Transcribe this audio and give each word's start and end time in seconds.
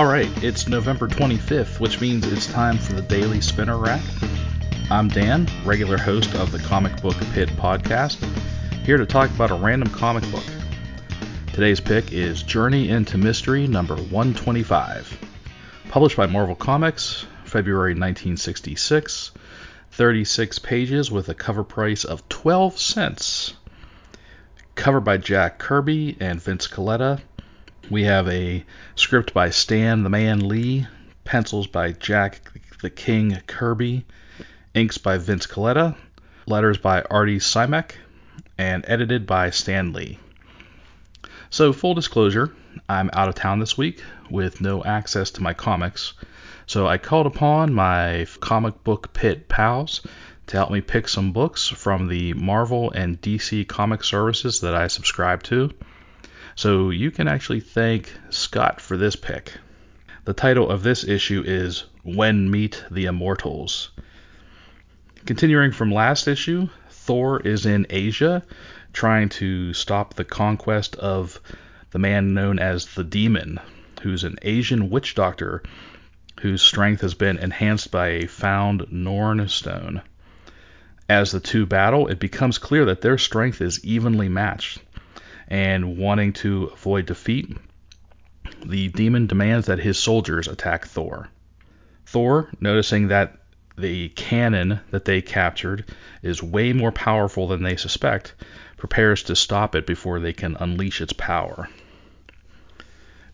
All 0.00 0.06
right, 0.06 0.30
it's 0.42 0.66
November 0.66 1.08
25th, 1.08 1.78
which 1.78 2.00
means 2.00 2.26
it's 2.26 2.46
time 2.46 2.78
for 2.78 2.94
the 2.94 3.02
Daily 3.02 3.42
Spinner 3.42 3.76
Rack. 3.76 4.00
I'm 4.90 5.08
Dan, 5.08 5.46
regular 5.62 5.98
host 5.98 6.34
of 6.36 6.52
the 6.52 6.58
Comic 6.58 7.02
Book 7.02 7.16
Pit 7.34 7.50
podcast, 7.50 8.16
here 8.82 8.96
to 8.96 9.04
talk 9.04 9.28
about 9.28 9.50
a 9.50 9.56
random 9.56 9.90
comic 9.90 10.24
book. 10.30 10.46
Today's 11.52 11.80
pick 11.80 12.14
is 12.14 12.42
Journey 12.42 12.88
into 12.88 13.18
Mystery 13.18 13.66
number 13.66 13.94
125. 13.94 15.18
Published 15.90 16.16
by 16.16 16.24
Marvel 16.24 16.54
Comics, 16.54 17.26
February 17.44 17.92
1966, 17.92 19.32
36 19.90 20.58
pages 20.60 21.10
with 21.10 21.28
a 21.28 21.34
cover 21.34 21.62
price 21.62 22.06
of 22.06 22.26
12 22.30 22.78
cents. 22.78 23.52
Covered 24.76 25.02
by 25.02 25.18
Jack 25.18 25.58
Kirby 25.58 26.16
and 26.20 26.40
Vince 26.40 26.66
Colletta, 26.68 27.20
we 27.88 28.04
have 28.04 28.28
a 28.28 28.64
script 28.94 29.32
by 29.32 29.50
Stan 29.50 30.02
the 30.02 30.10
Man 30.10 30.48
Lee, 30.48 30.86
pencils 31.24 31.66
by 31.66 31.92
Jack 31.92 32.40
the 32.82 32.90
King 32.90 33.38
Kirby, 33.46 34.04
inks 34.74 34.98
by 34.98 35.18
Vince 35.18 35.46
Colletta, 35.46 35.96
letters 36.46 36.78
by 36.78 37.02
Artie 37.02 37.38
Simek, 37.38 37.92
and 38.58 38.84
edited 38.86 39.26
by 39.26 39.50
Stan 39.50 39.92
Lee. 39.92 40.18
So, 41.48 41.72
full 41.72 41.94
disclosure, 41.94 42.54
I'm 42.88 43.10
out 43.12 43.28
of 43.28 43.34
town 43.34 43.58
this 43.58 43.78
week 43.78 44.02
with 44.30 44.60
no 44.60 44.84
access 44.84 45.30
to 45.32 45.42
my 45.42 45.54
comics, 45.54 46.12
so 46.66 46.86
I 46.86 46.98
called 46.98 47.26
upon 47.26 47.72
my 47.72 48.26
comic 48.40 48.84
book 48.84 49.12
pit 49.12 49.48
pals 49.48 50.06
to 50.48 50.56
help 50.56 50.70
me 50.70 50.80
pick 50.80 51.08
some 51.08 51.32
books 51.32 51.68
from 51.68 52.08
the 52.08 52.34
Marvel 52.34 52.90
and 52.90 53.20
DC 53.20 53.66
comic 53.66 54.04
services 54.04 54.60
that 54.60 54.74
I 54.74 54.88
subscribe 54.88 55.42
to. 55.44 55.70
So 56.56 56.90
you 56.90 57.10
can 57.10 57.28
actually 57.28 57.60
thank 57.60 58.12
Scott 58.30 58.80
for 58.80 58.96
this 58.96 59.16
pick. 59.16 59.52
The 60.24 60.34
title 60.34 60.68
of 60.68 60.82
this 60.82 61.04
issue 61.04 61.42
is 61.46 61.84
When 62.02 62.50
Meet 62.50 62.84
the 62.90 63.06
Immortals. 63.06 63.90
Continuing 65.26 65.72
from 65.72 65.92
last 65.92 66.28
issue, 66.28 66.68
Thor 66.90 67.40
is 67.40 67.66
in 67.66 67.86
Asia 67.88 68.42
trying 68.92 69.28
to 69.28 69.72
stop 69.72 70.14
the 70.14 70.24
conquest 70.24 70.96
of 70.96 71.40
the 71.90 71.98
man 71.98 72.34
known 72.34 72.58
as 72.58 72.86
the 72.86 73.04
Demon, 73.04 73.60
who's 74.02 74.24
an 74.24 74.36
Asian 74.42 74.90
witch 74.90 75.14
doctor 75.14 75.62
whose 76.40 76.62
strength 76.62 77.02
has 77.02 77.14
been 77.14 77.38
enhanced 77.38 77.90
by 77.90 78.08
a 78.08 78.26
found 78.26 78.86
Norn 78.90 79.48
stone. 79.48 80.02
As 81.08 81.32
the 81.32 81.40
two 81.40 81.66
battle, 81.66 82.08
it 82.08 82.18
becomes 82.18 82.58
clear 82.58 82.84
that 82.86 83.02
their 83.02 83.18
strength 83.18 83.60
is 83.60 83.84
evenly 83.84 84.28
matched 84.28 84.80
and 85.50 85.98
wanting 85.98 86.32
to 86.32 86.70
avoid 86.72 87.06
defeat, 87.06 87.56
the 88.64 88.88
demon 88.88 89.26
demands 89.26 89.66
that 89.66 89.80
his 89.80 89.98
soldiers 89.98 90.48
attack 90.48 90.86
Thor. 90.86 91.28
Thor, 92.06 92.48
noticing 92.60 93.08
that 93.08 93.36
the 93.76 94.10
cannon 94.10 94.80
that 94.90 95.04
they 95.04 95.22
captured 95.22 95.84
is 96.22 96.42
way 96.42 96.72
more 96.72 96.92
powerful 96.92 97.48
than 97.48 97.62
they 97.62 97.76
suspect, 97.76 98.34
prepares 98.76 99.24
to 99.24 99.36
stop 99.36 99.74
it 99.74 99.86
before 99.86 100.20
they 100.20 100.32
can 100.32 100.56
unleash 100.60 101.00
its 101.00 101.12
power. 101.12 101.68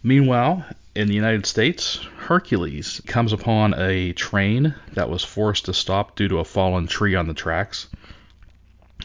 Meanwhile, 0.03 0.65
in 0.95 1.09
the 1.09 1.15
United 1.15 1.47
States, 1.47 1.97
Hercules 2.17 3.03
comes 3.07 3.33
upon 3.33 3.75
a 3.75 4.13
train 4.13 4.75
that 4.93 5.11
was 5.11 5.25
forced 5.25 5.67
to 5.67 5.75
stop 5.75 6.17
due 6.17 6.29
to 6.29 6.39
a 6.39 6.45
fallen 6.45 6.87
tree 6.87 7.15
on 7.15 7.29
the 7.29 7.35
tracks. 7.35 7.89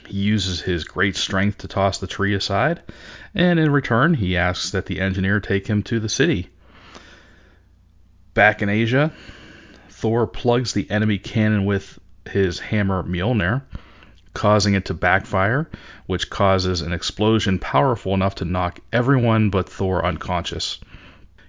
He 0.07 0.17
uses 0.17 0.61
his 0.61 0.83
great 0.83 1.15
strength 1.15 1.59
to 1.59 1.67
toss 1.67 1.97
the 1.99 2.07
tree 2.07 2.33
aside, 2.33 2.81
and 3.33 3.59
in 3.59 3.71
return, 3.71 4.13
he 4.13 4.35
asks 4.37 4.71
that 4.71 4.85
the 4.85 4.99
engineer 4.99 5.39
take 5.39 5.67
him 5.67 5.83
to 5.83 5.99
the 5.99 6.09
city. 6.09 6.49
Back 8.33 8.61
in 8.61 8.69
Asia, 8.69 9.11
Thor 9.89 10.27
plugs 10.27 10.73
the 10.73 10.89
enemy 10.89 11.17
cannon 11.17 11.65
with 11.65 11.99
his 12.29 12.59
hammer 12.59 13.03
Mjolnir, 13.03 13.61
causing 14.33 14.73
it 14.73 14.85
to 14.85 14.93
backfire, 14.93 15.69
which 16.05 16.29
causes 16.29 16.81
an 16.81 16.93
explosion 16.93 17.59
powerful 17.59 18.13
enough 18.13 18.35
to 18.35 18.45
knock 18.45 18.79
everyone 18.91 19.49
but 19.49 19.69
Thor 19.69 20.05
unconscious. 20.05 20.79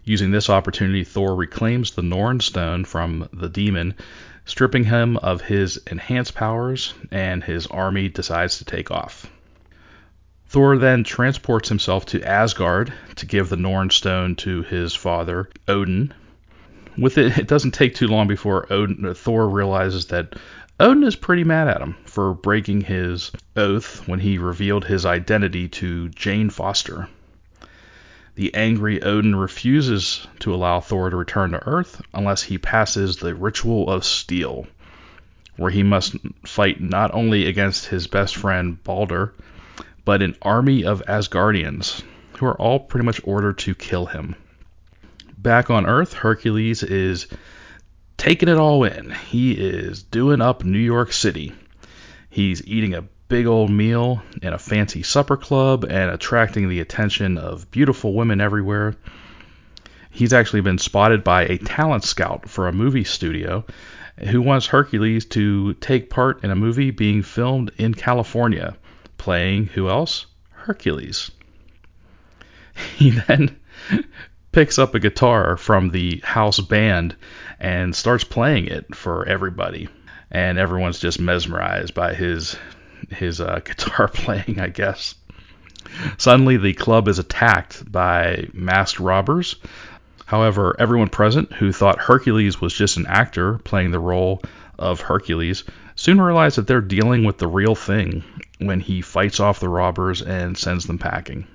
Using 0.04 0.32
this 0.32 0.50
opportunity, 0.50 1.04
Thor 1.04 1.36
reclaims 1.36 1.92
the 1.92 2.02
Norn 2.02 2.40
stone 2.40 2.84
from 2.84 3.28
the 3.32 3.48
demon 3.48 3.94
stripping 4.44 4.84
him 4.84 5.16
of 5.18 5.40
his 5.40 5.76
enhanced 5.90 6.34
powers, 6.34 6.94
and 7.10 7.44
his 7.44 7.66
army 7.68 8.08
decides 8.08 8.58
to 8.58 8.64
take 8.64 8.90
off. 8.90 9.26
Thor 10.46 10.76
then 10.76 11.04
transports 11.04 11.68
himself 11.68 12.04
to 12.06 12.22
Asgard 12.22 12.92
to 13.16 13.26
give 13.26 13.48
the 13.48 13.56
Norn 13.56 13.88
stone 13.90 14.36
to 14.36 14.62
his 14.62 14.94
father, 14.94 15.48
Odin. 15.66 16.12
With 16.98 17.16
it, 17.16 17.38
it 17.38 17.48
doesn't 17.48 17.72
take 17.72 17.94
too 17.94 18.08
long 18.08 18.28
before 18.28 18.70
Odin, 18.70 19.14
Thor 19.14 19.48
realizes 19.48 20.06
that 20.06 20.34
Odin 20.78 21.04
is 21.04 21.16
pretty 21.16 21.44
mad 21.44 21.68
at 21.68 21.80
him 21.80 21.96
for 22.04 22.34
breaking 22.34 22.82
his 22.82 23.30
oath 23.56 24.06
when 24.08 24.20
he 24.20 24.36
revealed 24.36 24.84
his 24.84 25.06
identity 25.06 25.68
to 25.68 26.08
Jane 26.10 26.50
Foster. 26.50 27.08
The 28.34 28.54
angry 28.54 29.02
Odin 29.02 29.36
refuses 29.36 30.26
to 30.40 30.54
allow 30.54 30.80
Thor 30.80 31.10
to 31.10 31.16
return 31.16 31.50
to 31.50 31.66
Earth 31.66 32.00
unless 32.14 32.42
he 32.42 32.56
passes 32.56 33.16
the 33.16 33.34
Ritual 33.34 33.90
of 33.90 34.04
Steel, 34.04 34.66
where 35.56 35.70
he 35.70 35.82
must 35.82 36.16
fight 36.46 36.80
not 36.80 37.12
only 37.12 37.46
against 37.46 37.86
his 37.86 38.06
best 38.06 38.36
friend 38.36 38.82
Balder, 38.82 39.34
but 40.06 40.22
an 40.22 40.36
army 40.40 40.84
of 40.84 41.02
Asgardians, 41.06 42.02
who 42.38 42.46
are 42.46 42.58
all 42.60 42.80
pretty 42.80 43.04
much 43.04 43.20
ordered 43.24 43.58
to 43.58 43.74
kill 43.74 44.06
him. 44.06 44.34
Back 45.36 45.70
on 45.70 45.86
Earth, 45.86 46.14
Hercules 46.14 46.82
is 46.82 47.26
taking 48.16 48.48
it 48.48 48.56
all 48.56 48.84
in. 48.84 49.10
He 49.10 49.52
is 49.52 50.02
doing 50.04 50.40
up 50.40 50.64
New 50.64 50.78
York 50.78 51.12
City. 51.12 51.52
He's 52.30 52.66
eating 52.66 52.94
a 52.94 53.04
big 53.32 53.46
old 53.46 53.70
meal 53.70 54.22
in 54.42 54.52
a 54.52 54.58
fancy 54.58 55.02
supper 55.02 55.38
club 55.38 55.84
and 55.84 56.10
attracting 56.10 56.68
the 56.68 56.80
attention 56.80 57.38
of 57.38 57.70
beautiful 57.70 58.12
women 58.12 58.42
everywhere. 58.42 58.94
He's 60.10 60.34
actually 60.34 60.60
been 60.60 60.76
spotted 60.76 61.24
by 61.24 61.44
a 61.44 61.56
talent 61.56 62.04
scout 62.04 62.46
for 62.50 62.68
a 62.68 62.74
movie 62.74 63.04
studio 63.04 63.64
who 64.18 64.42
wants 64.42 64.66
Hercules 64.66 65.24
to 65.28 65.72
take 65.72 66.10
part 66.10 66.44
in 66.44 66.50
a 66.50 66.54
movie 66.54 66.90
being 66.90 67.22
filmed 67.22 67.72
in 67.78 67.94
California, 67.94 68.76
playing 69.16 69.64
who 69.64 69.88
else? 69.88 70.26
Hercules. 70.50 71.30
He 72.98 73.12
then 73.12 73.58
picks 74.52 74.78
up 74.78 74.94
a 74.94 75.00
guitar 75.00 75.56
from 75.56 75.88
the 75.88 76.20
house 76.22 76.60
band 76.60 77.16
and 77.58 77.96
starts 77.96 78.24
playing 78.24 78.66
it 78.66 78.94
for 78.94 79.26
everybody. 79.26 79.88
And 80.30 80.58
everyone's 80.58 80.98
just 80.98 81.18
mesmerized 81.18 81.94
by 81.94 82.12
his 82.12 82.56
his 83.10 83.40
uh, 83.40 83.60
guitar 83.64 84.08
playing, 84.08 84.60
I 84.60 84.68
guess. 84.68 85.14
Suddenly, 86.16 86.56
the 86.56 86.74
club 86.74 87.08
is 87.08 87.18
attacked 87.18 87.90
by 87.90 88.48
masked 88.52 89.00
robbers. 89.00 89.56
However, 90.26 90.74
everyone 90.78 91.08
present 91.08 91.52
who 91.52 91.72
thought 91.72 91.98
Hercules 91.98 92.60
was 92.60 92.72
just 92.72 92.96
an 92.96 93.06
actor 93.06 93.58
playing 93.58 93.90
the 93.90 93.98
role 93.98 94.42
of 94.78 95.00
Hercules 95.00 95.64
soon 95.94 96.20
realize 96.20 96.56
that 96.56 96.66
they're 96.66 96.80
dealing 96.80 97.24
with 97.24 97.38
the 97.38 97.46
real 97.46 97.74
thing 97.74 98.24
when 98.58 98.80
he 98.80 99.02
fights 99.02 99.40
off 99.40 99.60
the 99.60 99.68
robbers 99.68 100.22
and 100.22 100.56
sends 100.56 100.86
them 100.86 100.98
packing. 100.98 101.46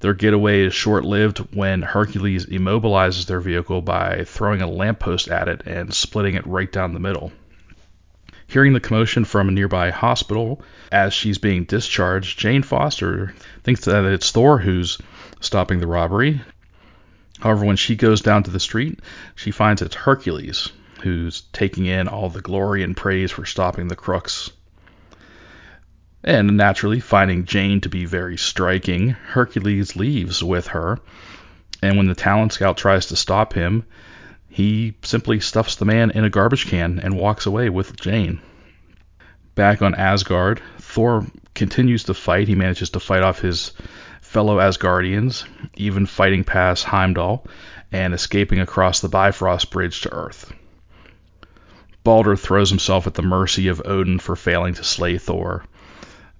Their 0.00 0.14
getaway 0.14 0.60
is 0.60 0.74
short 0.74 1.04
lived 1.04 1.38
when 1.52 1.82
Hercules 1.82 2.46
immobilizes 2.46 3.26
their 3.26 3.40
vehicle 3.40 3.82
by 3.82 4.22
throwing 4.24 4.62
a 4.62 4.70
lamppost 4.70 5.28
at 5.28 5.48
it 5.48 5.62
and 5.66 5.92
splitting 5.92 6.36
it 6.36 6.46
right 6.46 6.70
down 6.70 6.92
the 6.92 7.00
middle. 7.00 7.32
Hearing 8.48 8.72
the 8.72 8.80
commotion 8.80 9.26
from 9.26 9.48
a 9.48 9.52
nearby 9.52 9.90
hospital 9.90 10.62
as 10.90 11.12
she's 11.12 11.36
being 11.36 11.64
discharged, 11.64 12.38
Jane 12.38 12.62
Foster 12.62 13.34
thinks 13.62 13.82
that 13.82 14.06
it's 14.06 14.30
Thor 14.30 14.58
who's 14.58 14.96
stopping 15.40 15.80
the 15.80 15.86
robbery. 15.86 16.40
However, 17.40 17.66
when 17.66 17.76
she 17.76 17.94
goes 17.94 18.22
down 18.22 18.44
to 18.44 18.50
the 18.50 18.58
street, 18.58 19.00
she 19.34 19.50
finds 19.50 19.82
it's 19.82 19.94
Hercules 19.94 20.72
who's 21.02 21.42
taking 21.52 21.84
in 21.84 22.08
all 22.08 22.30
the 22.30 22.40
glory 22.40 22.82
and 22.82 22.96
praise 22.96 23.30
for 23.30 23.44
stopping 23.44 23.88
the 23.88 23.96
crooks. 23.96 24.50
And 26.24 26.56
naturally, 26.56 27.00
finding 27.00 27.44
Jane 27.44 27.82
to 27.82 27.90
be 27.90 28.06
very 28.06 28.38
striking, 28.38 29.10
Hercules 29.10 29.94
leaves 29.94 30.42
with 30.42 30.68
her. 30.68 30.98
And 31.82 31.98
when 31.98 32.06
the 32.06 32.14
talent 32.14 32.54
scout 32.54 32.78
tries 32.78 33.06
to 33.06 33.16
stop 33.16 33.52
him, 33.52 33.84
he 34.48 34.94
simply 35.02 35.40
stuffs 35.40 35.76
the 35.76 35.84
man 35.84 36.10
in 36.10 36.24
a 36.24 36.30
garbage 36.30 36.66
can 36.66 36.98
and 36.98 37.16
walks 37.16 37.46
away 37.46 37.68
with 37.68 37.98
Jane. 38.00 38.40
Back 39.54 39.82
on 39.82 39.94
Asgard, 39.94 40.60
Thor 40.78 41.26
continues 41.54 42.04
to 42.04 42.14
fight. 42.14 42.48
He 42.48 42.54
manages 42.54 42.90
to 42.90 43.00
fight 43.00 43.22
off 43.22 43.40
his 43.40 43.72
fellow 44.20 44.58
Asgardians, 44.58 45.44
even 45.76 46.06
fighting 46.06 46.44
past 46.44 46.84
Heimdall 46.84 47.46
and 47.90 48.14
escaping 48.14 48.60
across 48.60 49.00
the 49.00 49.08
Bifrost 49.08 49.70
Bridge 49.70 50.00
to 50.02 50.12
Earth. 50.12 50.52
Balder 52.04 52.36
throws 52.36 52.70
himself 52.70 53.06
at 53.06 53.14
the 53.14 53.22
mercy 53.22 53.68
of 53.68 53.82
Odin 53.84 54.18
for 54.18 54.36
failing 54.36 54.74
to 54.74 54.84
slay 54.84 55.18
Thor. 55.18 55.64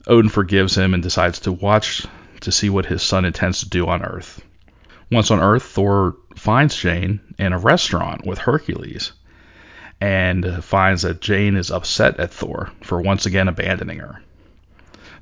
Odin 0.06 0.31
forgives 0.31 0.76
him 0.76 0.94
and 0.94 1.02
decides 1.02 1.40
to 1.40 1.52
watch 1.52 2.06
to 2.40 2.52
see 2.52 2.70
what 2.70 2.87
his 2.87 3.02
son 3.02 3.25
intends 3.25 3.60
to 3.60 3.69
do 3.69 3.87
on 3.87 4.02
Earth. 4.02 4.40
Once 5.10 5.31
on 5.31 5.40
Earth, 5.40 5.64
Thor 5.64 6.16
finds 6.38 6.76
Jane 6.76 7.20
in 7.38 7.52
a 7.52 7.58
restaurant 7.58 8.26
with 8.26 8.38
Hercules 8.38 9.12
and 10.00 10.62
finds 10.64 11.02
that 11.02 11.20
Jane 11.20 11.56
is 11.56 11.70
upset 11.70 12.20
at 12.20 12.32
Thor 12.32 12.70
for 12.82 13.00
once 13.00 13.26
again 13.26 13.49
abandoning 13.49 13.99
her. 13.99 14.23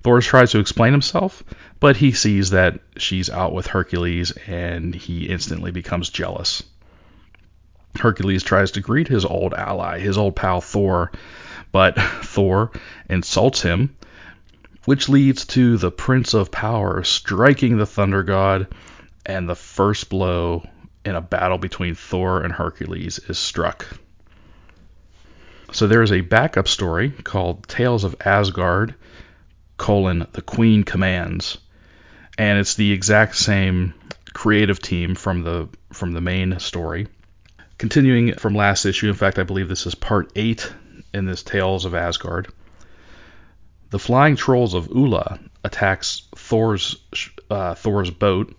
Thor 0.03 0.21
tries 0.21 0.53
to 0.53 0.59
explain 0.59 0.93
himself, 0.93 1.43
but 1.81 1.97
he 1.97 2.13
sees 2.13 2.51
that 2.51 2.81
she's 2.97 3.31
out 3.31 3.53
with 3.53 3.67
Hercules 3.67 4.33
and 4.47 4.95
he 4.95 5.25
instantly 5.27 5.71
becomes 5.71 6.11
jealous. 6.11 6.63
Hercules 7.99 8.43
tries 8.43 8.73
to 8.73 8.81
greet 8.81 9.09
his 9.09 9.25
old 9.25 9.55
ally, 9.55 9.99
his 9.99 10.19
old 10.19 10.37
pal 10.37 10.61
Thor, 10.61 11.11
but 11.73 11.97
Thor 12.23 12.71
insults 13.09 13.62
him, 13.62 13.97
which 14.85 15.09
leads 15.09 15.45
to 15.47 15.79
the 15.79 15.91
Prince 15.91 16.35
of 16.35 16.53
Power 16.53 17.03
striking 17.03 17.79
the 17.79 17.87
Thunder 17.87 18.23
God, 18.23 18.69
and 19.25 19.49
the 19.49 19.57
first 19.57 20.09
blow 20.09 20.62
in 21.06 21.14
a 21.14 21.20
battle 21.20 21.56
between 21.56 21.94
Thor 21.94 22.43
and 22.43 22.53
Hercules 22.53 23.19
is 23.29 23.38
struck. 23.38 23.87
So 25.73 25.87
there 25.87 26.03
is 26.03 26.12
a 26.12 26.20
backup 26.20 26.69
story 26.69 27.11
called 27.11 27.67
Tales 27.69 28.05
of 28.05 28.17
Asgard, 28.25 28.94
colon, 29.79 30.26
The 30.32 30.43
Queen 30.43 30.82
Commands, 30.82 31.58
and 32.38 32.58
it's 32.58 32.75
the 32.75 32.93
exact 32.93 33.37
same 33.37 33.94
creative 34.35 34.81
team 34.81 35.14
from 35.14 35.43
the 35.43 35.69
from 35.93 36.12
the 36.12 36.20
main 36.20 36.58
story. 36.58 37.09
Continuing 37.79 38.35
from 38.35 38.55
last 38.55 38.85
issue, 38.85 39.09
in 39.09 39.14
fact, 39.14 39.38
I 39.38 39.44
believe 39.44 39.69
this 39.69 39.87
is 39.87 39.94
part 39.94 40.32
eight 40.35 40.73
in 41.14 41.25
this 41.25 41.43
Tales 41.43 41.85
of 41.85 41.94
Asgard. 41.94 42.49
The 43.91 43.99
flying 43.99 44.37
trolls 44.37 44.75
of 44.75 44.88
Ula 44.88 45.38
attacks 45.62 46.23
Thor's 46.35 46.97
uh, 47.50 47.75
Thor's 47.75 48.11
boat. 48.11 48.56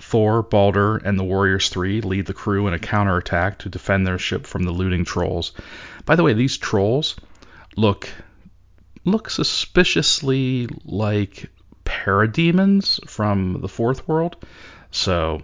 Thor, 0.00 0.42
Balder, 0.42 0.96
and 0.96 1.18
the 1.18 1.24
Warriors 1.24 1.68
Three 1.68 2.00
lead 2.00 2.26
the 2.26 2.34
crew 2.34 2.66
in 2.66 2.74
a 2.74 2.78
counterattack 2.78 3.60
to 3.60 3.68
defend 3.68 4.06
their 4.06 4.18
ship 4.18 4.46
from 4.46 4.64
the 4.64 4.72
looting 4.72 5.04
trolls. 5.04 5.52
By 6.04 6.16
the 6.16 6.22
way, 6.22 6.32
these 6.32 6.58
trolls 6.58 7.16
look 7.76 8.08
look 9.04 9.30
suspiciously 9.30 10.68
like 10.84 11.50
parademons 11.84 13.06
from 13.08 13.60
the 13.60 13.68
Fourth 13.68 14.08
World. 14.08 14.36
So 14.90 15.42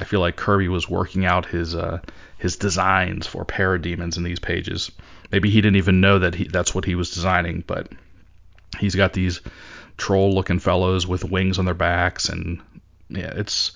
I 0.00 0.04
feel 0.04 0.20
like 0.20 0.36
Kirby 0.36 0.68
was 0.68 0.88
working 0.88 1.26
out 1.26 1.46
his 1.46 1.74
uh, 1.74 2.00
his 2.38 2.56
designs 2.56 3.26
for 3.26 3.44
parademons 3.44 4.16
in 4.16 4.22
these 4.22 4.38
pages. 4.38 4.90
Maybe 5.30 5.50
he 5.50 5.60
didn't 5.60 5.76
even 5.76 6.00
know 6.00 6.20
that 6.20 6.34
he, 6.34 6.44
that's 6.44 6.74
what 6.74 6.84
he 6.84 6.94
was 6.94 7.10
designing, 7.10 7.62
but 7.66 7.88
he's 8.78 8.94
got 8.94 9.12
these 9.12 9.40
troll-looking 9.96 10.58
fellows 10.58 11.06
with 11.06 11.22
wings 11.22 11.58
on 11.58 11.66
their 11.66 11.74
backs, 11.74 12.30
and 12.30 12.60
yeah, 13.10 13.32
it's 13.36 13.72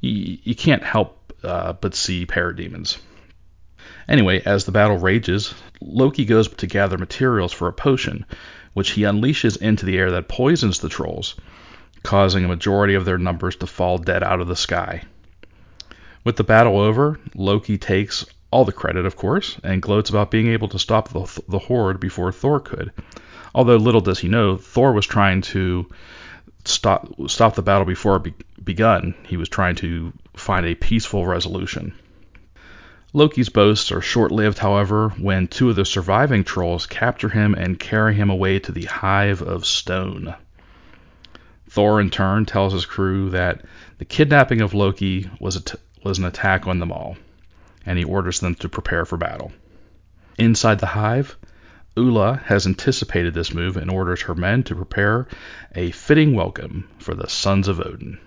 you, 0.00 0.38
you 0.42 0.54
can't 0.54 0.82
help 0.82 1.32
uh, 1.42 1.74
but 1.74 1.94
see 1.94 2.26
parademons. 2.26 2.98
Anyway, 4.08 4.42
as 4.44 4.64
the 4.64 4.72
battle 4.72 4.98
rages, 4.98 5.54
Loki 5.80 6.24
goes 6.24 6.48
to 6.48 6.66
gather 6.66 6.96
materials 6.96 7.52
for 7.52 7.68
a 7.68 7.72
potion, 7.72 8.24
which 8.72 8.90
he 8.90 9.02
unleashes 9.02 9.60
into 9.60 9.84
the 9.84 9.98
air 9.98 10.10
that 10.12 10.28
poisons 10.28 10.78
the 10.78 10.88
trolls, 10.88 11.34
causing 12.02 12.44
a 12.44 12.48
majority 12.48 12.94
of 12.94 13.04
their 13.04 13.18
numbers 13.18 13.56
to 13.56 13.66
fall 13.66 13.98
dead 13.98 14.22
out 14.22 14.40
of 14.40 14.48
the 14.48 14.56
sky. 14.56 15.02
With 16.24 16.36
the 16.36 16.44
battle 16.44 16.78
over, 16.78 17.20
Loki 17.34 17.78
takes 17.78 18.24
all 18.50 18.64
the 18.64 18.72
credit, 18.72 19.04
of 19.04 19.16
course, 19.16 19.58
and 19.62 19.82
gloats 19.82 20.10
about 20.10 20.30
being 20.30 20.48
able 20.48 20.68
to 20.68 20.78
stop 20.78 21.10
the, 21.10 21.42
the 21.48 21.58
horde 21.58 22.00
before 22.00 22.32
Thor 22.32 22.60
could. 22.60 22.92
Although 23.54 23.76
little 23.76 24.00
does 24.00 24.20
he 24.20 24.28
know, 24.28 24.56
Thor 24.56 24.92
was 24.92 25.06
trying 25.06 25.42
to 25.42 25.86
stop 26.68 27.12
stop 27.28 27.54
the 27.54 27.62
battle 27.62 27.84
before 27.84 28.16
it 28.16 28.22
be, 28.22 28.34
begun. 28.62 29.14
He 29.24 29.36
was 29.36 29.48
trying 29.48 29.76
to 29.76 30.12
find 30.34 30.66
a 30.66 30.74
peaceful 30.74 31.26
resolution. 31.26 31.94
Loki's 33.14 33.48
boasts 33.48 33.90
are 33.90 34.02
short-lived, 34.02 34.58
however, 34.58 35.08
when 35.18 35.48
two 35.48 35.70
of 35.70 35.76
the 35.76 35.84
surviving 35.84 36.44
trolls 36.44 36.86
capture 36.86 37.30
him 37.30 37.54
and 37.54 37.80
carry 37.80 38.14
him 38.14 38.28
away 38.28 38.58
to 38.58 38.72
the 38.72 38.84
Hive 38.84 39.40
of 39.40 39.64
Stone. 39.64 40.34
Thor, 41.70 42.00
in 42.00 42.10
turn, 42.10 42.44
tells 42.44 42.74
his 42.74 42.84
crew 42.84 43.30
that 43.30 43.64
the 43.96 44.04
kidnapping 44.04 44.60
of 44.60 44.74
Loki 44.74 45.30
was 45.40 45.56
a 45.56 45.62
t- 45.62 45.78
was 46.04 46.18
an 46.18 46.26
attack 46.26 46.66
on 46.66 46.78
them 46.78 46.92
all, 46.92 47.16
and 47.86 47.98
he 47.98 48.04
orders 48.04 48.40
them 48.40 48.54
to 48.56 48.68
prepare 48.68 49.04
for 49.04 49.16
battle. 49.16 49.52
Inside 50.38 50.78
the 50.78 50.86
hive, 50.86 51.36
Ula 51.98 52.40
has 52.44 52.66
anticipated 52.66 53.34
this 53.34 53.52
move 53.52 53.76
and 53.76 53.90
orders 53.90 54.22
her 54.22 54.34
men 54.34 54.62
to 54.64 54.76
prepare 54.76 55.26
a 55.74 55.90
fitting 55.90 56.32
welcome 56.32 56.88
for 56.98 57.14
the 57.14 57.28
sons 57.28 57.66
of 57.66 57.80
Odin. 57.80 58.18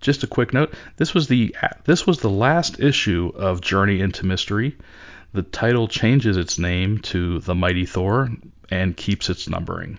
Just 0.00 0.22
a 0.22 0.26
quick 0.26 0.54
note: 0.54 0.72
this 0.96 1.12
was 1.12 1.28
the 1.28 1.54
this 1.84 2.06
was 2.06 2.20
the 2.20 2.30
last 2.30 2.80
issue 2.80 3.32
of 3.34 3.60
Journey 3.60 4.00
into 4.00 4.24
Mystery. 4.24 4.78
The 5.34 5.42
title 5.42 5.88
changes 5.88 6.38
its 6.38 6.58
name 6.58 6.98
to 7.12 7.40
The 7.40 7.54
Mighty 7.54 7.84
Thor 7.84 8.30
and 8.70 8.96
keeps 8.96 9.28
its 9.28 9.46
numbering. 9.46 9.98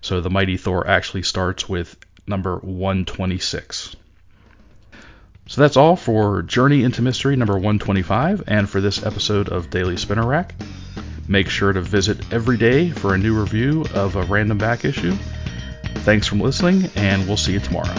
So 0.00 0.20
The 0.20 0.30
Mighty 0.30 0.56
Thor 0.56 0.86
actually 0.86 1.24
starts 1.24 1.68
with 1.68 1.96
number 2.28 2.58
126. 2.58 3.96
So 5.46 5.60
that's 5.60 5.76
all 5.76 5.96
for 5.96 6.42
Journey 6.42 6.84
into 6.84 7.02
Mystery 7.02 7.34
number 7.34 7.54
125 7.54 8.44
and 8.46 8.70
for 8.70 8.80
this 8.80 9.04
episode 9.04 9.48
of 9.48 9.70
Daily 9.70 9.96
Spinner 9.96 10.26
Rack. 10.26 10.54
Make 11.28 11.50
sure 11.50 11.72
to 11.74 11.80
visit 11.82 12.32
every 12.32 12.56
day 12.56 12.90
for 12.90 13.14
a 13.14 13.18
new 13.18 13.38
review 13.38 13.84
of 13.94 14.16
a 14.16 14.22
random 14.22 14.56
back 14.56 14.84
issue. 14.86 15.14
Thanks 15.98 16.26
for 16.26 16.36
listening, 16.36 16.90
and 16.96 17.26
we'll 17.28 17.36
see 17.36 17.52
you 17.52 17.60
tomorrow. 17.60 17.94